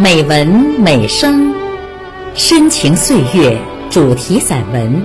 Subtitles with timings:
[0.00, 1.52] 美文美声，
[2.32, 3.60] 深情岁月
[3.90, 5.02] 主题散文。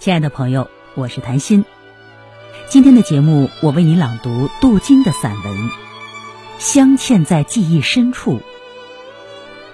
[0.00, 1.64] 亲爱的朋友，我是谭鑫。
[2.66, 5.56] 今天的节目，我为你朗读杜金的散文
[6.58, 8.38] 《镶嵌在记忆深处》，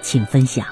[0.02, 0.66] 请分享。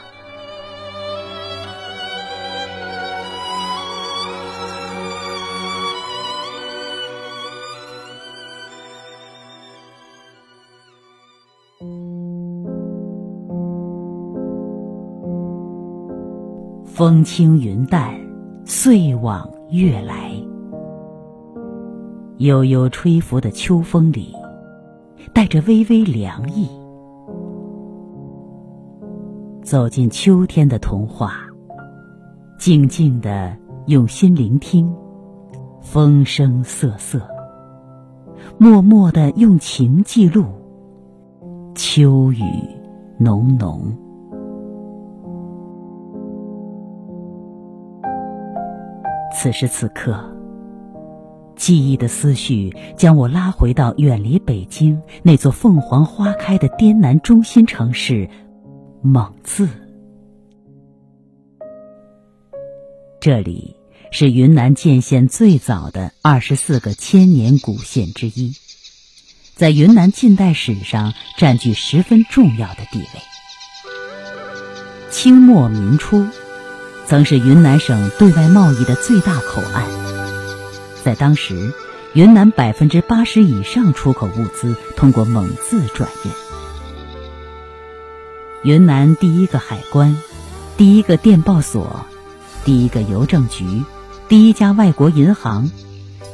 [16.84, 18.12] 风轻云淡，
[18.66, 20.27] 岁往月来。
[22.38, 24.32] 悠悠吹拂的秋风里，
[25.34, 26.68] 带着微微凉意。
[29.60, 31.32] 走进秋天的童话，
[32.56, 33.52] 静静的
[33.86, 34.94] 用心聆听
[35.80, 37.20] 风声瑟瑟，
[38.56, 40.44] 默默的用情记录
[41.74, 42.44] 秋雨
[43.18, 43.92] 浓浓。
[49.32, 50.37] 此时此刻。
[51.58, 58.30] 记忆的思绪将我拉回到远离北京那座凤凰花开的滇南中心城市
[59.02, 59.68] 蒙自。
[63.20, 63.76] 这里
[64.12, 68.54] 是云南建县最早的二十四个千年古县之一，
[69.56, 73.06] 在云南近代史上占据十分重要的地位。
[75.10, 76.24] 清末民初，
[77.06, 80.07] 曾是云南省对外贸易的最大口岸。
[81.08, 81.72] 在当时，
[82.12, 86.30] 云南百分之八十以上出口物资通过蒙自转运。
[88.62, 90.18] 云南第一个海关、
[90.76, 92.04] 第一个电报所、
[92.66, 93.84] 第一个邮政局、
[94.28, 95.70] 第一家外国银行、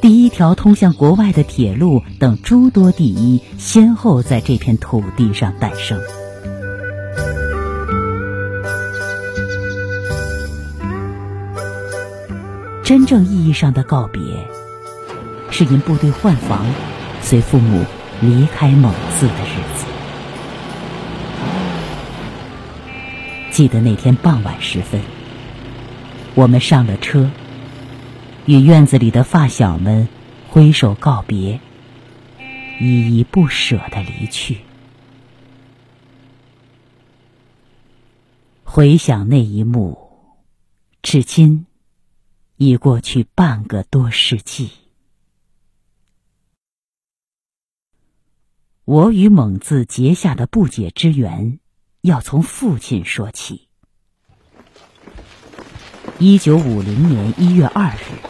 [0.00, 6.00] 第一条通向国外的铁路等诸多第一，先后在这片土地上诞生。
[12.82, 14.20] 真正意义上的告别。
[15.56, 16.66] 是因部队换防，
[17.22, 17.84] 随父母
[18.20, 19.86] 离开蒙自的日子。
[23.52, 25.00] 记得那天傍晚时分，
[26.34, 27.30] 我们上了车，
[28.46, 30.08] 与院子里的发小们
[30.48, 31.60] 挥手告别，
[32.80, 34.58] 依依不舍的离去。
[38.64, 40.10] 回想那一幕，
[41.00, 41.66] 至今
[42.56, 44.70] 已过去半个多世纪。
[48.86, 51.58] 我与蒙自结下的不解之缘，
[52.02, 53.66] 要从父亲说起。
[56.18, 58.20] 一九五零年一月二日，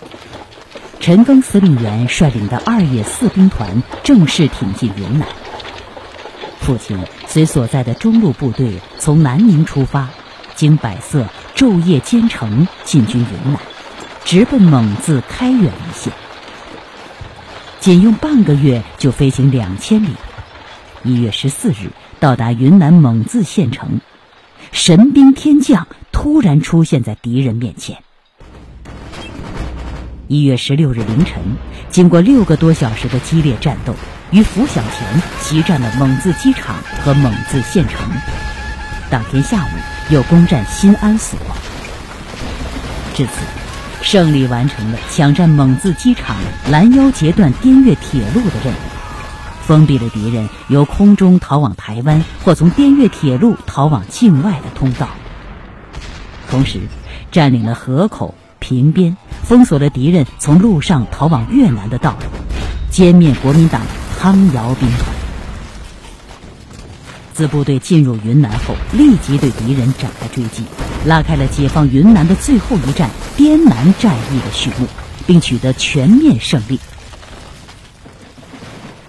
[1.00, 5.26] 陈赓司令员率领的二野四兵团正式挺进云南。
[6.60, 10.09] 父亲随所在的中路部队从南宁出发，
[10.54, 11.26] 经百色
[11.56, 13.59] 昼夜兼程进军云南，
[14.25, 16.12] 直奔蒙自开远一线。
[17.81, 20.10] 仅用半个月就飞行两千里。
[21.04, 24.00] 一月十四日到达云南蒙自县城，
[24.72, 27.98] 神兵天降突然出现在敌人面前。
[30.26, 31.42] 一月十六日凌晨，
[31.91, 33.94] 经过六个多小时的激烈战斗，
[34.31, 38.10] 于拂晓前袭占了蒙自机场和蒙自县城。
[39.10, 39.69] 当天下午
[40.09, 41.38] 又攻占新安所。
[43.15, 43.32] 至此，
[44.00, 46.34] 胜利完成了抢占蒙自机场、
[46.71, 48.94] 拦腰截断滇越铁路的任务。
[49.67, 55.09] 封闭了敌人由空中逃往台湾或从滇越铁路逃往境外的通道，
[56.51, 56.81] 同时
[57.33, 62.27] 占领了河口、平边，封锁了敌人从陆上逃往越南的道路，
[62.93, 63.81] 歼灭国民党
[64.19, 65.15] 汤瑶兵团。
[67.33, 70.63] 自部队进入云南后，立即对敌人展开追击，
[71.05, 74.87] 拉开了解放云南的最后一战——滇南战役的序幕，
[75.27, 76.78] 并取得全面胜利。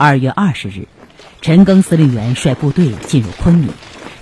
[0.06, 0.88] 二月二十日，
[1.42, 3.72] 陈赓司令员率部队进入昆明。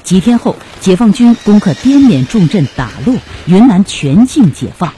[0.02, 4.94] 几天后，解放军攻克滇缅重镇打洛，云南全境解放。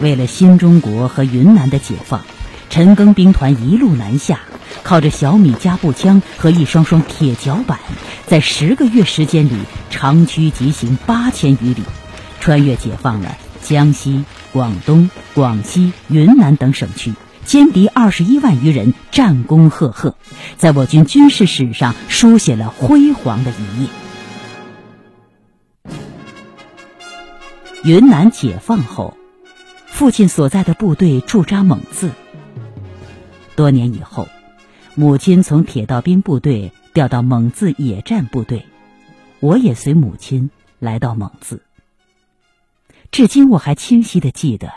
[0.00, 2.20] 为了新中国和云南的解放，
[2.68, 4.40] 陈赓兵团一路南下，
[4.82, 7.78] 靠着小米加步枪和一双双铁脚板，
[8.26, 9.56] 在十个月时间里
[9.88, 11.82] 长驱急行八千余里，
[12.38, 17.14] 穿越解放了江西、广东、广西、云南等省区。
[17.48, 20.14] 歼敌二十一万余人，战功赫赫，
[20.58, 23.88] 在我军军事史上书写了辉煌的一页。
[27.84, 29.16] 云南解放后，
[29.86, 32.10] 父亲所在的部队驻扎蒙自。
[33.56, 34.28] 多年以后，
[34.94, 38.66] 母亲从铁道兵部队调到蒙自野战部队，
[39.40, 41.62] 我也随母亲来到蒙自。
[43.10, 44.70] 至今我还清晰的记得，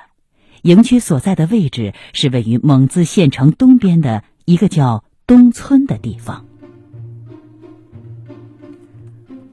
[0.62, 6.46] 营区所在的位置是位于蒙自县城东边的一个叫东村的地方。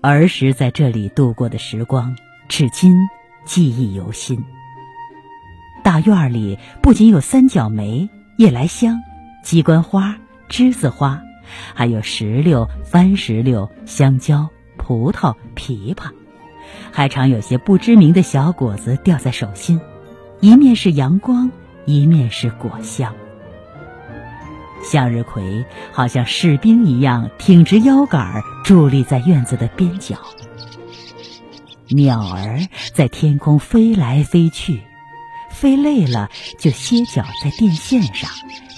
[0.00, 2.16] 儿时在这里度过的时光，
[2.48, 2.94] 至今。
[3.44, 4.44] 记忆犹新。
[5.82, 9.00] 大院里不仅有三角梅、夜来香、
[9.42, 10.18] 鸡冠花、
[10.50, 11.22] 栀子花，
[11.72, 16.10] 还有石榴、番石榴、香蕉、葡萄、枇杷，
[16.92, 19.80] 还常有些不知名的小果子掉在手心，
[20.40, 21.50] 一面是阳光，
[21.84, 23.12] 一面是果香。
[24.84, 30.16] 向日葵好像士兵一样挺直腰杆，伫立在院子的边角。
[31.88, 32.60] 鸟儿
[32.94, 34.80] 在天空飞来飞去，
[35.50, 38.30] 飞累了就歇脚在电线上，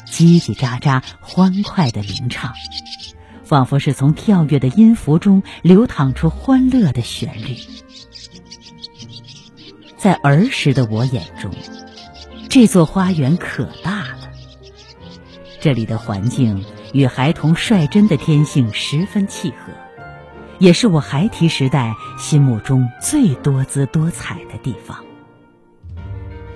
[0.06, 2.54] 叽叽喳喳、欢快的鸣唱，
[3.44, 7.54] 仿佛是从跳跃的音符中流淌出欢乐的旋律。
[10.00, 11.50] 在儿时的我眼中，
[12.48, 14.30] 这座花园可大了。
[15.60, 16.64] 这里的环境
[16.94, 19.74] 与孩童率真的天性十分契合。
[20.58, 24.96] 也是我孩提时代心目中最多姿多彩的地方。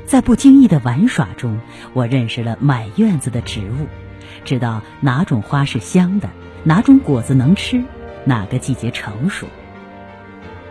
[0.07, 1.61] 在不经意的玩耍中，
[1.93, 3.87] 我认识了满院子的植物，
[4.47, 6.31] 知道哪种花是香的，
[6.63, 7.85] 哪种果子能吃，
[8.25, 9.47] 哪个季节成熟。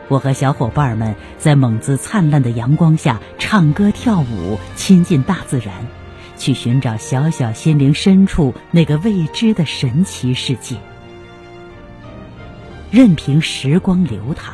[0.10, 5.74] 我和小伙伴们在蒙自灿烂的阳光下唱歌跳舞，亲近大自然，
[6.38, 10.78] 去寻找小小心灵深处那个未知的神奇世界。
[12.92, 14.54] 任凭时光流淌，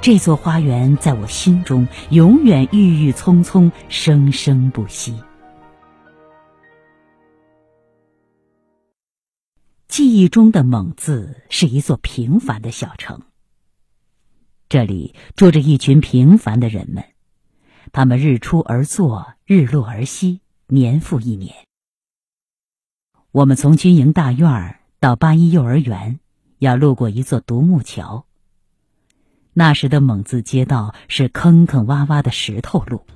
[0.00, 5.16] 这座花园在我心中永远郁郁葱葱，生生不息。
[9.88, 13.22] 记忆中的蒙自是一座平凡的小城，
[14.68, 17.04] 这里住着一群平凡的人们，
[17.92, 21.54] 他们日出而作，日落而息，年复一年。
[23.32, 26.20] 我们从军营大院到八一幼儿园。
[26.60, 28.26] 要路过一座独木桥。
[29.52, 33.06] 那时的蒙自街道是坑坑洼洼的石头路，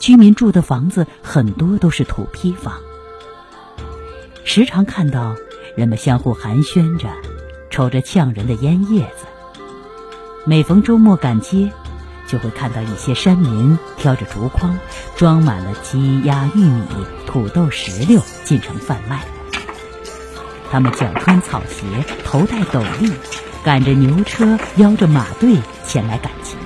[0.00, 2.80] 居民住的房子很多都是土坯房。
[4.44, 5.36] 时常看到
[5.76, 7.08] 人们相互寒暄着，
[7.70, 9.26] 抽着呛人的烟叶子。
[10.48, 11.72] 每逢周末赶街，
[12.28, 14.78] 就会看到一些山民挑着竹筐，
[15.16, 16.86] 装满了鸡鸭玉米、
[17.26, 19.24] 土豆、石榴进城贩卖。
[20.70, 21.84] 他们脚穿草鞋，
[22.24, 23.12] 头戴斗笠，
[23.64, 26.56] 赶着牛车，邀着马队前来赶集。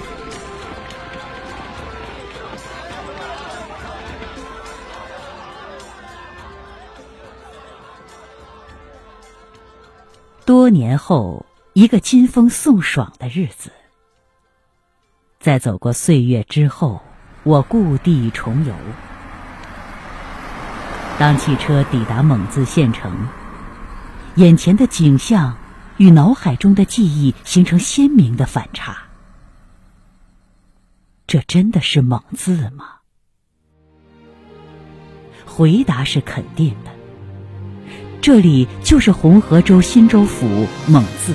[10.44, 13.70] 多年后，一个金风送爽的日子，
[15.38, 17.00] 在走过岁月之后，
[17.44, 18.74] 我故地重游。
[21.16, 23.26] 当汽车抵达蒙自县城。
[24.36, 25.56] 眼前的景象
[25.96, 28.96] 与脑海中的记忆形成鲜明的反差。
[31.26, 32.86] 这真的是蒙自吗？
[35.44, 36.90] 回答是肯定的。
[38.22, 41.34] 这里就是红河州新州府蒙自。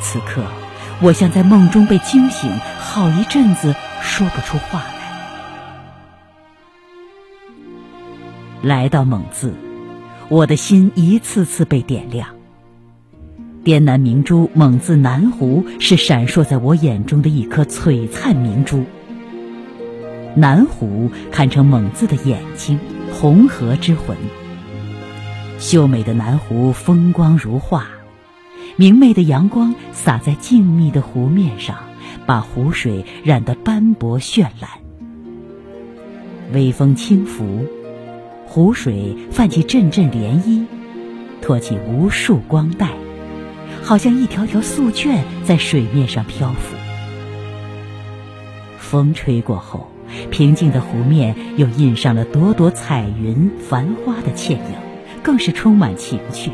[0.00, 0.42] 此刻，
[1.00, 4.94] 我像在梦中被惊醒，好一阵子说不出话来。
[8.62, 9.54] 来到蒙自。
[10.30, 12.28] 我的心一次次被点亮。
[13.64, 18.84] 滇南明珠蒙自南湖是闪烁在我眼中的一颗璀璨明珠。
[20.34, 22.78] 南湖堪称蒙自的眼睛，
[23.10, 24.14] 红河之魂。
[25.58, 27.88] 秀美的南湖风光如画，
[28.80, 31.78] 明媚的阳光洒在静谧的湖面上，
[32.26, 34.70] 把湖水染得斑驳绚烂。
[36.52, 37.66] 微风轻拂。
[38.46, 40.64] 湖水泛起阵阵涟漪，
[41.42, 42.90] 托起无数光带，
[43.82, 46.76] 好像一条条素绢在水面上漂浮。
[48.78, 49.88] 风吹过后，
[50.30, 54.76] 平静的湖面又印上了朵朵彩云、繁花的倩影，
[55.20, 56.52] 更是充满情趣。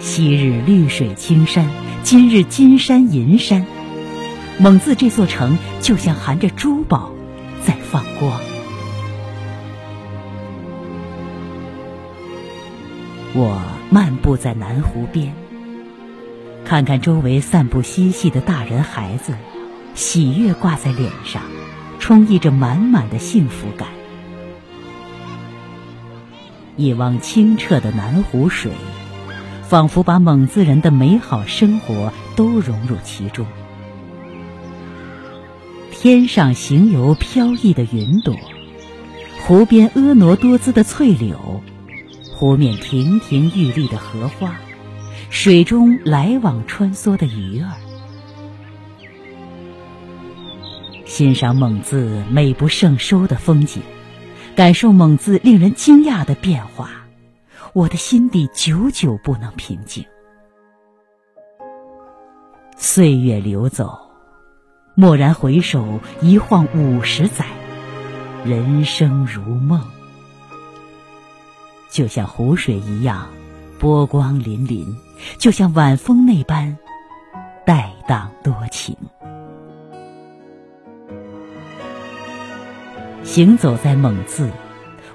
[0.00, 1.68] 昔日绿水青山，
[2.02, 3.66] 今日金山银山，
[4.58, 7.12] 蒙自这座城就像含着珠宝。
[7.60, 8.40] 在放光。
[13.34, 15.34] 我漫步在南湖边，
[16.64, 19.34] 看看周围散步嬉戏的大人孩子，
[19.94, 21.42] 喜悦挂在脸上，
[21.98, 23.88] 充溢着满满的幸福感。
[26.76, 28.70] 一汪清澈的南湖水，
[29.68, 33.46] 仿佛把蒙自人的美好生活都融入其中。
[35.90, 38.34] 天上行游飘逸的云朵，
[39.42, 41.62] 湖边婀娜多姿的翠柳，
[42.34, 44.56] 湖面亭亭玉立的荷花，
[45.28, 47.68] 水中来往穿梭的鱼儿，
[51.04, 53.82] 欣赏蒙自美不胜收的风景。
[54.56, 56.90] 感受蒙自令人惊讶的变化，
[57.74, 60.04] 我的心底久久不能平静。
[62.76, 63.98] 岁月流走，
[64.94, 67.44] 蓦然回首，一晃五十载，
[68.44, 69.82] 人生如梦，
[71.90, 73.28] 就像湖水一样
[73.78, 74.86] 波光粼粼，
[75.38, 76.76] 就像晚风那般
[77.66, 78.96] 带荡多情。
[83.24, 84.50] 行走在蒙自，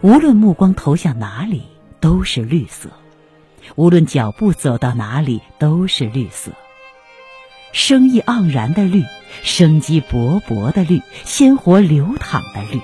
[0.02, 1.64] 无论目光投向哪里，
[2.04, 2.90] 都是绿色；
[3.78, 6.52] 无论脚步走到哪里，都是绿色。
[7.72, 9.06] 生意盎然的绿，
[9.42, 12.82] 生机勃勃的绿，鲜活流淌的绿，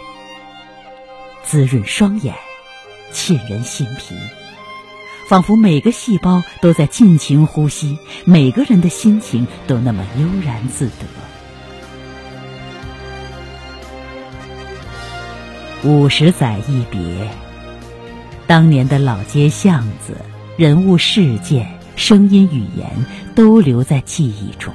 [1.43, 2.33] 滋润双眼，
[3.11, 4.15] 沁人心脾，
[5.27, 10.93] 仿佛每个细胞都在尽情呼吸，每个人的心情都那么悠然自得。
[15.83, 17.29] 五十载一别，
[18.49, 20.17] 当年的老街巷子、
[20.57, 22.89] 人物事件、声音语言，
[23.35, 24.73] 都留在记忆中。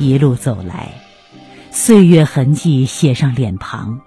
[0.00, 0.92] 一路走来，
[1.70, 4.00] 岁月痕迹写上脸庞，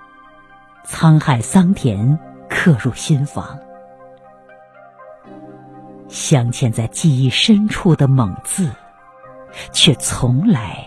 [0.85, 2.19] 沧海桑田
[2.49, 3.57] 刻入心房。
[6.09, 8.69] 镶嵌在记忆深处的蒙字，
[9.71, 10.85] 却从来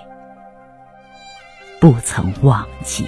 [1.80, 3.06] 不曾忘记。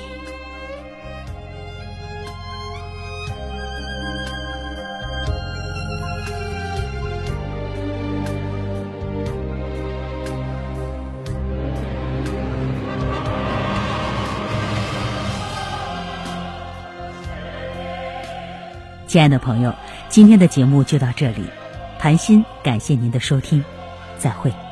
[19.10, 19.74] 亲爱的朋友，
[20.08, 21.44] 今天的节目就到这里，
[21.98, 23.64] 谈心感谢您的收听，
[24.16, 24.69] 再会。